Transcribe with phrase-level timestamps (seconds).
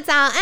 [0.00, 0.32] 早安！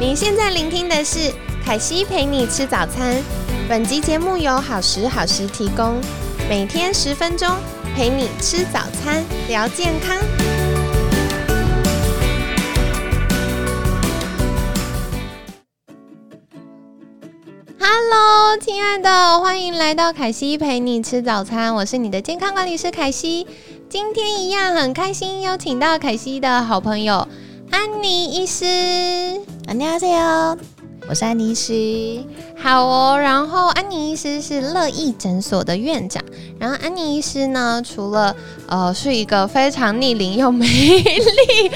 [0.00, 1.30] 你现在聆听的是
[1.62, 3.22] 凯西陪你吃早餐。
[3.68, 6.00] 本集节目由好时好食提供，
[6.48, 7.48] 每天十分钟
[7.94, 10.16] 陪你吃早餐，聊健康。
[17.78, 23.46] Hello，亲爱的，欢迎来到凯西陪你吃早餐，我是你的健康管理师凯西。
[23.93, 27.27] 今天一样很开心，邀请到凯西的好朋友
[27.71, 28.65] 安妮医师。
[29.67, 30.57] 안녕하세요，
[31.06, 32.24] 我是安妮医师。
[32.56, 36.22] 好哦，然后安妮医师是乐意诊所的院长。
[36.58, 38.34] 然后安妮医师呢，除了
[38.66, 41.70] 呃是一个非常逆龄又美丽，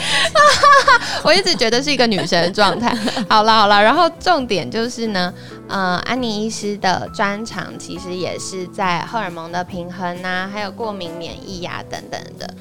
[1.22, 2.96] 我一直觉得是一个女神的状态。
[3.28, 5.32] 好了好了，然后重点就是呢，
[5.68, 12.54] 呃，安妮医师的专长其实也是在荷尔蒙的平衡呐、还有过敏免疫呀、等等的。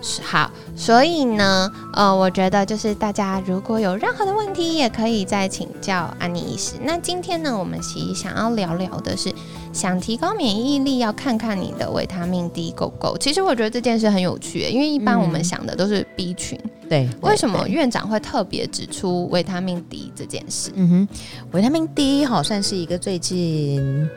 [0.00, 6.74] 是好，所以呢，呃，我觉得就是大家如果有任何的问题，也可以再请教安妮医师。
[6.82, 9.32] 那今天呢，我们其实想要聊聊的是，
[9.72, 13.18] 想提高免疫力，要看看你的维他命 D 够不够。
[13.18, 17.68] 其实我觉得这件事很有趣，因为一般我们想的都是 B 群，对，为什么？
[17.68, 20.70] 院长会特别指出维他命 D 这件事？
[20.76, 21.08] 嗯哼，
[21.50, 24.08] 维他命 D 好算是一个最近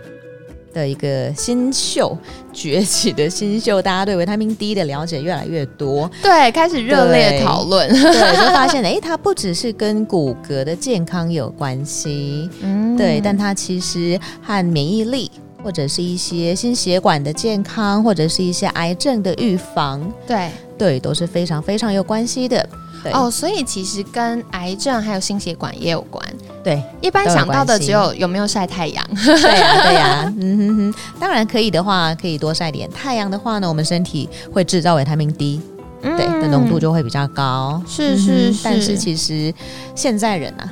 [0.73, 2.17] 的一个新秀
[2.52, 7.88] 崛起的新秀，大家对维他命 D 的了解越来越多，对，开始热烈讨论。
[7.89, 15.30] 对，就发现诶，它不只是跟骨骼的健康有关系，嗯对，但它其实和免疫力。
[15.64, 22.67] 或者是一些心血管的健康，或者是一些癌症的预防，对对，都是非常非常有关系的。
[23.03, 26.23] 对，哦，所以其实跟癌症还有心血管也有关。
[26.63, 29.03] 对，一般想到的只有有没有晒太阳。
[29.16, 35.59] 对呀、对呀、 嗯哼哼，当然可以的话，可以多晒点太阳的话呢，我们身体会制造维他命 D，、
[36.02, 37.81] 对的浓度就会比较高。
[37.83, 39.52] 嗯是是是但是其实
[39.95, 40.71] 现在人啊，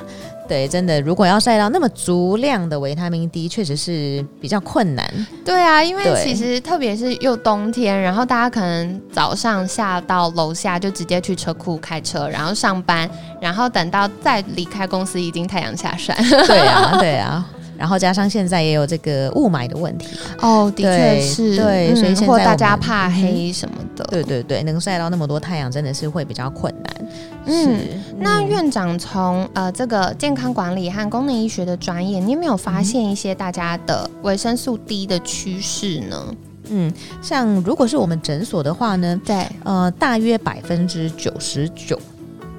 [0.50, 5.08] 对，真的如果要晒到那么足量的维他命 D，确实是比较困难。
[5.44, 13.08] 对啊，因为其实特别是又冬天，然后大家可能早上下到楼下就直接去车库开车，然后上班，
[13.40, 16.16] 然后等到再离开公司，已经太阳下山。
[16.48, 17.48] 对啊，对啊。
[17.78, 20.08] 然后加上现在也有这个雾霾的问题，
[20.40, 24.08] 哦，的确是，对所以现在或大家怕黑什么的。
[24.10, 27.06] 对对对，能晒到那么多太阳真的是会比较困难。
[27.46, 27.78] 嗯，
[28.18, 36.34] 那嗯院长从呃这个健康管理和功能医学的专业，你有没有发现一些大家的维生素 D 的趋势呢？
[36.72, 41.98] 嗯，像如果是我们诊所的话呢，对，呃，大约百分之九十九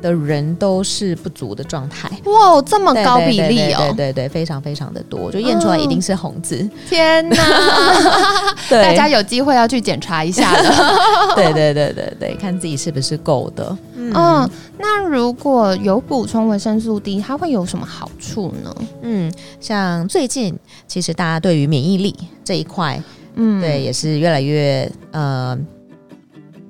[0.01, 2.09] 的人都是不足的状态。
[2.25, 3.77] 哇，这么高比例对对对哦！
[3.77, 6.67] 对对对，非常非常的多，就验出来一定是红字。
[6.89, 7.35] 天哪，
[8.67, 10.69] 对大家有机会要去检查一下的。
[11.35, 13.77] 对对对对对，看自己是不是够的。
[13.95, 18.75] 嗯，那如果有补充维生素 D，它会有什么好处呢？
[19.03, 20.57] 嗯，像最近
[20.87, 23.01] 其实大家对于免疫力这一块，
[23.35, 25.57] 嗯，对，也是越来越呃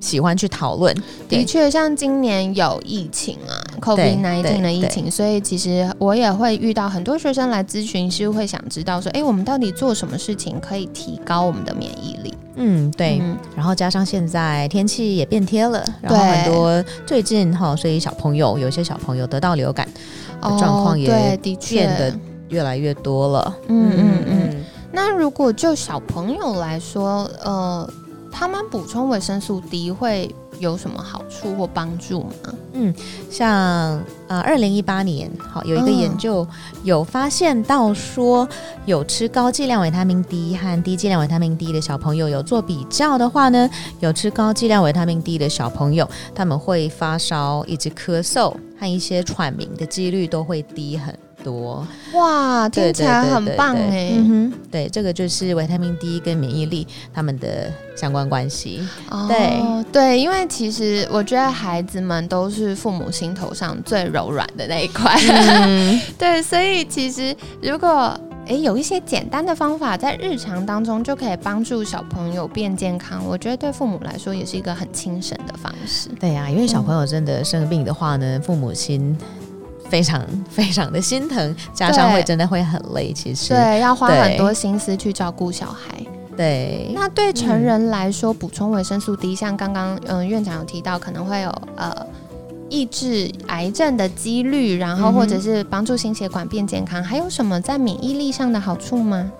[0.02, 0.94] 喜欢去讨论。
[1.28, 12.34] 的确，像今年有疫情啊，COVID 1 9的疫情，所以其实我也会遇到很多学生来咨询，是会想知道说，哎，我们到底做什么事情可以提高我们的免疫力？
[12.56, 13.18] 嗯，对。
[13.22, 19.86] 嗯然后加上现在天气也变天了，然后很多最近哈，所以小朋友有些小朋友得到流感
[20.42, 21.38] 的状况也
[21.70, 22.12] 变得
[22.48, 23.56] 越来越多了。
[23.68, 24.64] 嗯嗯嗯。
[24.92, 27.88] 那如果就小朋友来说，呃，
[28.32, 32.54] 他们补充维生素 D 会有什么好处或帮助吗？
[32.72, 32.92] 嗯，
[33.30, 36.46] 像呃，二零一八年好有一个嗯研究
[36.82, 38.48] 有发现到说，
[38.86, 43.68] 有吃高剂量维他命 D 和低剂量维他命 D 的小朋友有做比较的话呢，
[44.00, 51.86] 有吃高剂量维他命 D 的小朋友，他们会发烧、以及咳嗽和一些喘鸣的几率都会低很多。
[52.14, 53.88] 哇，听起来很棒对。
[53.88, 58.86] 对哎、嗯哼，对，这个就是维他命 D 跟免疫力他们的相关关系。
[59.28, 65.14] 对哦对，因为其实我觉得孩子们都是父母心头上最柔软的那一块，
[65.66, 66.00] 嗯。
[66.18, 76.08] 对，所以其实如果诶有一些简单的方法，在日常当中就可以帮助小朋友变健康，我觉得对父母来说也是一个很轻省的方式。
[76.18, 79.16] 对呀、因为小朋友真的生病的话呢，父母亲
[79.92, 83.12] 非常 非常的心疼，加上对会真的会很累。
[83.12, 86.02] 其实对，要花很多心思去照顾小孩。
[86.34, 91.94] 对那对成人来说，补充维生素 D，像刚刚嗯院长有提到，可能会有呃
[92.70, 99.30] 抑制癌症的几率，然后或者是帮助心血管变健康，还有什么在免疫力上的好处吗？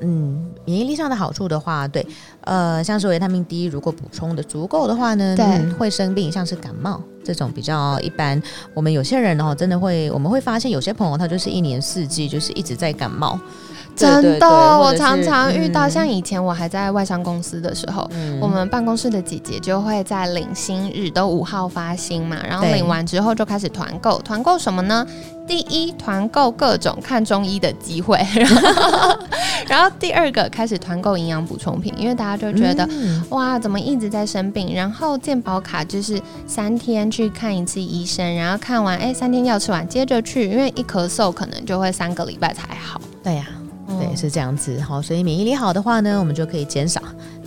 [0.00, 2.06] 嗯，免疫力上的好处的话，对，
[2.42, 8.40] 呃，像是维他命 D，如果补充的足够的话呢，对嗯会生病，像是感冒这种比较一般。
[8.74, 13.38] 我们有些人哦，真的会，我们会发现有些朋友他就是一年四季就是一直在感冒，
[13.94, 14.48] 真的，
[14.78, 25.06] 我常常遇到，嗯像以前我还在外商公司的时候，嗯我们办公室的姐姐就会在领薪日都五号发薪嘛，然后领完之后就开始团购，团购什么呢？
[25.44, 29.18] 第一，团购各种看中医的机会，然后
[29.68, 32.86] 然后第二个开始团购营养补充品，因为大家就觉得。
[32.90, 34.72] 嗯哇，怎么一直在生病？
[34.74, 43.00] 然后健保卡就是三天去看一次医生，然后看完哎三天药吃完，接着去，因为一咳嗽可能就会三个礼拜才好。
[43.22, 43.61] 对呀、对，
[44.12, 44.80] 嗯是这样子。
[44.80, 47.00] 好，所以免疫力好的话呢，我们就可以减少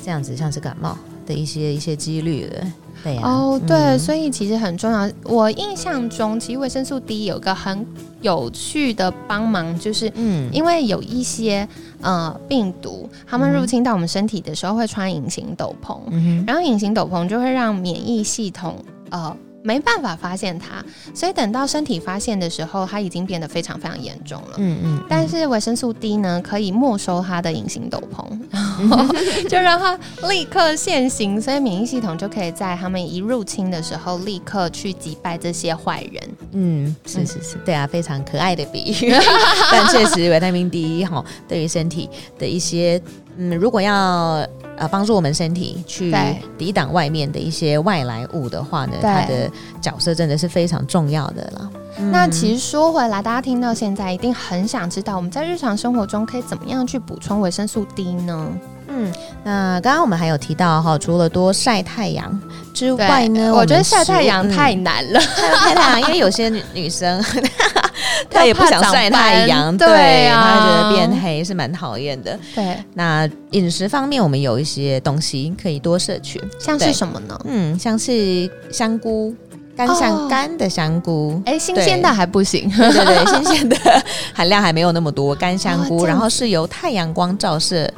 [0.04, 2.66] 这样子像是感冒的一些一些几率了。
[3.04, 5.08] 对呀、哦，对，嗯所以其实很重要。
[5.24, 7.86] 我印象中，其实维生素 D 有个很
[8.22, 11.68] 有趣的帮忙，就是嗯因为有一些
[12.02, 19.36] 呃病毒，它们入侵到我们身体的时候会穿隐形斗篷，嗯，然后隐形斗篷就会让免疫系统呃
[19.66, 24.54] 没办法发现它，所以等到身体发现的时候，它已经变得非常非常严重了。
[24.58, 29.16] 嗯嗯，但是维生素 D 呢，可以没收它的隐形斗篷，然 后
[29.50, 29.98] 就让它
[30.30, 36.30] 立刻现形，所以免疫系统就可以在他们一入侵的时候，立刻去击败这些坏人。
[36.52, 39.12] 嗯，是是是，对啊，非常可爱的比喻，
[39.72, 42.08] 但确实维他命 D 哈，对于身体
[42.38, 43.02] 的一些，
[43.38, 46.13] 嗯，如果要呃帮助我们身体去
[46.57, 49.50] 抵挡外面的一些外来物的话呢，它的
[49.81, 51.69] 角色真的是非常重要的啦。
[52.12, 58.50] 那其实说回来，大家听到现在一定很想知道，我们在日常生活中可以怎么样去补充维生素 D 呢？
[58.88, 59.12] 嗯，
[59.44, 62.38] 那刚刚我们还有提到哈，除了多晒太阳
[62.74, 65.19] 之外呢，我觉得晒太阳太难了。
[65.19, 67.24] 晒 太阳，因为有些女女生
[68.30, 72.38] 她也不想晒太阳，对啊她觉得变黑是蛮讨厌的。
[72.54, 77.40] 对，那饮食方面，我们有一些东西可以多摄取，像是什么呢？
[77.46, 79.34] 嗯，像是香菇，
[79.76, 81.42] 干香、哦干的香菇。
[81.46, 82.70] 哎，新鲜的还不行。
[82.70, 83.76] 对对对，新鲜的
[84.34, 87.92] 含量还没有那么多，干香菇，哦然后是由太阳光照射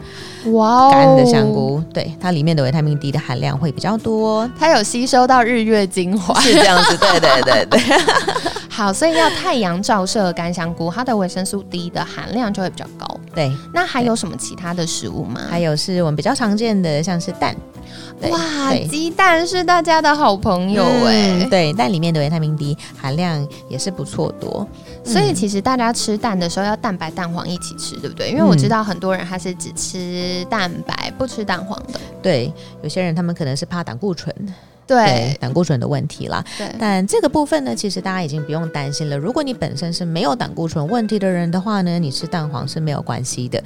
[0.45, 6.39] 哇哦，干的香，菇，对它里面的维他命 D 的含量会比较多，它有吸收到日月精华。
[6.39, 7.80] 是这样子，对对对对。
[8.69, 13.07] 好，所以要太阳照射干香菇，它的维生素 D 的含量就会比较高。
[13.34, 15.42] 对，那还有什么其他的食物吗？
[15.50, 17.56] 还有是我们比较常见的，像是蛋，
[18.30, 18.39] 哇，
[18.89, 24.68] 鸡蛋是大家的好朋友哎、嗯对，蛋里面的维他命 D 含量也是不错多。
[25.07, 28.30] 所以其实大家吃蛋的时候要蛋白蛋黄一起吃，对不对？
[28.30, 32.00] 因为我知道很多人他是只吃蛋白不吃蛋黄的。
[32.21, 32.51] 对，
[32.83, 34.36] 有些人他们可能是怕胆固醇，
[34.86, 36.44] 对胆固醇的问题啦。
[36.57, 39.18] 对但这个部分呢，其实大家已经不用担心了。
[39.18, 43.63] 如果你本身是没有胆固醇问题的人的话呢，你吃蛋黄是没有关系的。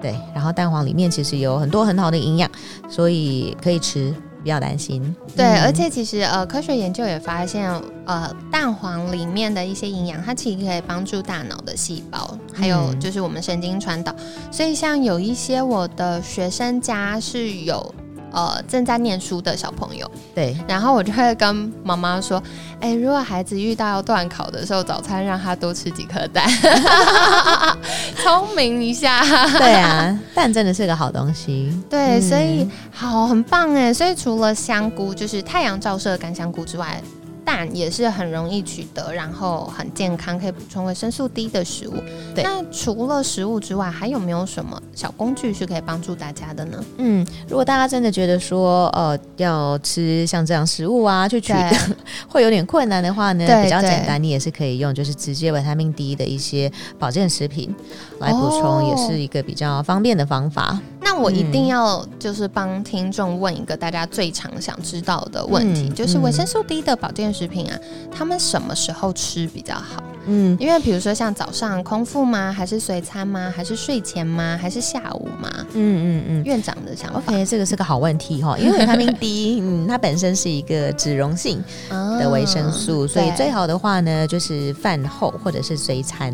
[0.00, 2.50] 对，然后蛋黄里面其实有很多很好的营养，
[2.88, 5.14] 所以可以吃，不要担心。
[5.36, 7.70] 对，嗯而且其实呃，科学研究也发现，
[8.04, 14.14] 呃，蛋黄里面的一些营养，它其实可以帮助大脑的细胞，还有嗯就是我们神经传导。
[14.50, 17.94] 所以像有一些我的学生家是有。
[18.32, 22.42] 呃，正在念书的小朋友，对，然后我就会跟妈妈说
[22.80, 26.48] ：“哎、如果孩子遇到要断考的时候，早餐让他多吃几颗蛋，
[28.22, 29.20] 聪明一下。”
[29.58, 31.72] 对啊，蛋真的是个好东西。
[31.88, 33.92] 对，嗯所以好，很棒哎！
[33.92, 37.02] 所以除了香菇，就是太阳照射的干香菇之外，
[37.50, 41.94] 蛋也是很容易取得，然后很健康，可以补充维生素 D 的食物。
[42.32, 46.84] 对那除了食物之外，还有没有什么小工具是可以帮助大家的呢？
[46.98, 51.70] 嗯，如果大家真的觉得说，呃，要吃像这样食物啊，去取得
[52.28, 57.74] 会有点困难的话呢，比较简单，你也是可以用就是直接维他命 D 的一些保健食品
[58.20, 60.78] 来补充，哦也是一个比较方便的方法。
[61.12, 67.76] 那我一嗯定要就是帮听众问一个大家最常想知道的问题，嗯就是维生素 D 的保健食品啊，
[68.16, 70.00] 他们什么时候吃比较好？
[70.26, 72.52] 嗯，因为比如说像早上空腹吗？
[72.52, 73.52] 还是随餐吗？
[73.54, 74.56] 还是睡前吗？
[74.62, 75.50] 还是下午吗？
[75.72, 76.44] 嗯嗯嗯。
[76.44, 86.32] 院长的想法 OK，这个是个好问题哈， 因为维他命 D，嗯，它本身是一个脂溶性的维生素，啊所以最好的话呢，就是饭后或者是随餐，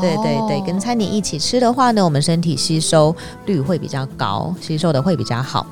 [0.00, 5.66] 对对对，跟餐点一起吃的话呢，我们身体吸收率会比较高，吸收的会比较好。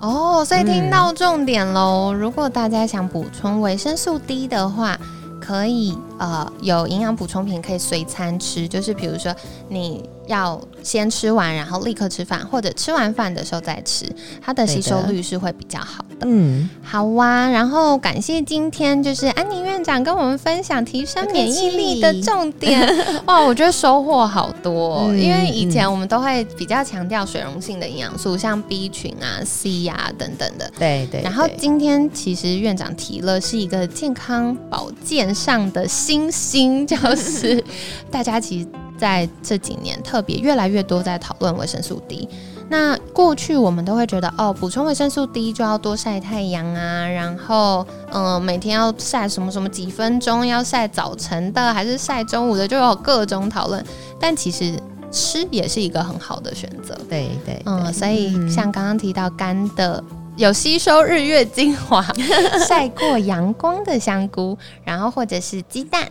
[0.00, 2.12] 哦，所以听嗯到重点喽。
[2.12, 4.98] 如果大家想补充维生素 D 的话，
[5.40, 9.34] 可以呃有营养补充品可以随餐吃，就是比如说
[9.68, 14.06] 你要先吃完，然后立刻吃饭，或者吃完饭的时候再吃，
[14.40, 16.26] 它的吸收率是会比较好的。
[16.26, 22.88] 嗯，好哇，然后感谢今天就是安妮院长跟我们分享提升免疫力的重点，
[23.26, 30.70] 哇，我觉得收获好多、哦，嗯因为以前我们都会比较强调水溶性的营养素，像 B 群啊、C 啊等等的。
[30.78, 31.22] 对对。
[31.22, 37.62] 然后今天其实院长提了是一个健康保健上的新星，就是
[38.10, 42.28] 大家其实在这几年特别越来越多在讨论维生素 D。
[42.68, 53.84] 那过去我们都会觉得哦，补充维生素 D 就要多晒太阳啊，然后嗯、呃每天要晒什么什么几分钟，要晒早晨的还是晒中午的，就有各种讨论。
[54.18, 54.74] 但其实
[55.10, 56.96] 吃也是一个很好的选择。
[57.08, 60.02] 对对，嗯，对所以嗯像刚刚提到干的。
[60.36, 62.04] 有吸收日月精华、
[62.66, 66.08] 晒过阳光的香菇，然后或者是鸡蛋。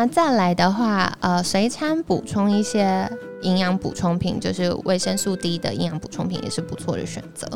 [0.00, 3.06] 那再来的话，呃，随餐补充一些
[3.42, 7.46] 营养补充品，就是维生素 D 的营养补充品也是不错的选择。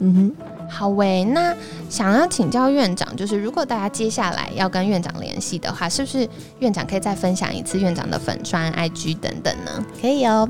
[0.00, 0.46] 嗯哼。
[0.68, 1.56] 好喂，那
[1.88, 9.82] 想要请教院长，就是如果大家接下来要跟院长联系的话，是不是院长可以再分享一次院长的粉砖、IG 等等呢？
[9.98, 10.46] 可以哦。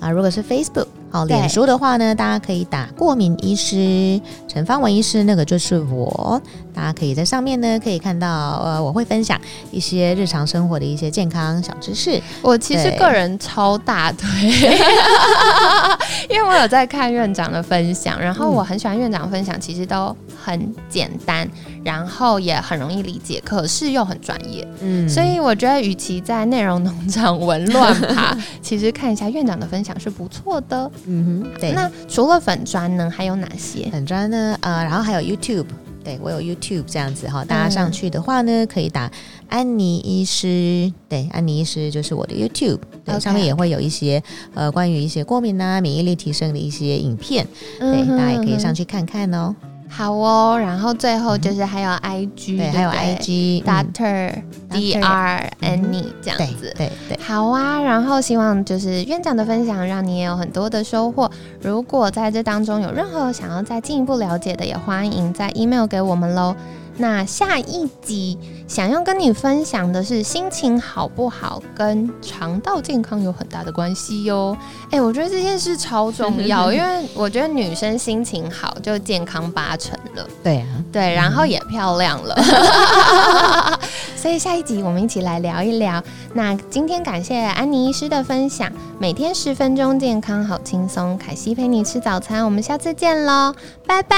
[0.00, 6.40] 啊，如果是 Facebook 哦，对脸书的话呢，大家可以打过敏医师陈芳文医师，那个就是我。
[6.74, 8.28] 大家可以在上面呢可以看到，
[8.62, 9.36] 呃，我会分享
[9.72, 12.22] 一些日常生活的一些健康小知识。
[12.40, 14.28] 我其实个人超大推，
[16.30, 21.48] 因为我有在看院长的分享，然后我很喜欢院长分享，其实都很简单，
[21.88, 30.90] 然后也很容易理解，可是又很专业，嗯所以我觉得与其在内容农场 文乱爬， 其实看一下院长的分享是不错的。
[31.06, 31.72] 嗯哼，对。
[31.72, 33.88] 那除了粉砖呢，还有哪些？
[33.90, 35.64] 粉砖呢，呃，然后还有 YouTube。
[36.04, 39.10] 对我有 YouTube 这样子哈，大家上去的话呢，可以打
[39.48, 44.22] 安妮医师，对，安妮医师就是我的 YouTube，对上面也会有一些
[44.54, 47.46] 呃关于一些过敏啊、免疫力提升的一些影片，
[47.78, 49.54] 对，大家也可以上去看看哦。
[49.88, 54.32] 好哦，然后最后就是还有 IG，对，还有 IG，嗯 Doctor
[54.70, 56.72] Dr Annie 这样对子。
[56.76, 61.30] 对对，好啊，然后希望就是院长的分享，让你也有很多的收获。
[61.60, 66.54] 如果在这当中有任何想要再进一步了解的，也欢迎在 email 给我们喽。
[66.98, 68.36] 那下一集
[68.66, 74.56] 想要跟你分享的是心情好不好跟肠道健康有很大的关系哟。
[74.90, 82.36] 哎，我觉得这件事超重要， 因为我觉得女生心情好就健康八成了，对啊，对，然后也漂亮了。
[84.16, 86.02] 所以下一集我们一起来聊一聊。
[86.34, 93.54] 那今天感谢安妮医师的分享，每天十分钟健康好轻松，凯西陪你吃早餐，我们下次见喽，
[93.86, 94.16] 拜拜。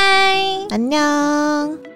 [0.71, 1.90] 安 녕。